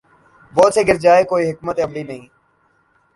بوجھ 0.53 0.73
سے 0.75 0.81
گر 0.87 0.97
جائے 1.03 1.23
کوئی 1.23 1.49
حکمت 1.49 1.79
عملی 1.79 2.03
نہیں 2.03 2.25